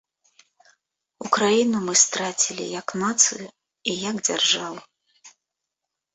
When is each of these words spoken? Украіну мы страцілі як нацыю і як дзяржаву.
Украіну 1.25 1.81
мы 1.89 1.95
страцілі 2.05 2.65
як 2.81 2.87
нацыю 3.03 3.45
і 3.47 3.91
як 4.09 4.15
дзяржаву. 4.31 4.79